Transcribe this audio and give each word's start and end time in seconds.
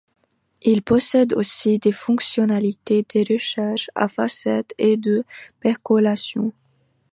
Il 0.63 0.81
possède 0.81 1.31
aussi 1.33 1.77
des 1.77 1.91
fonctionnalités 1.91 3.03
de 3.03 3.33
recherche 3.33 3.91
à 3.93 4.07
facettes 4.07 4.73
et 4.79 4.97
de 4.97 5.23
percolation. 5.59 6.53